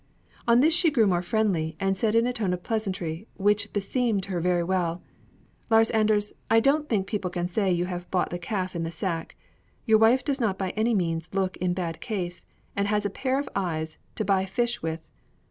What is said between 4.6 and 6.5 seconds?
well, "Lars Anders,